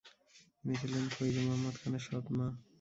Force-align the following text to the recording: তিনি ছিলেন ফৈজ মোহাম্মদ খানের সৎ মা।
তিনি 0.57 0.73
ছিলেন 0.81 1.03
ফৈজ 1.15 1.35
মোহাম্মদ 1.45 1.75
খানের 1.81 2.03
সৎ 2.07 2.25
মা। 2.37 2.47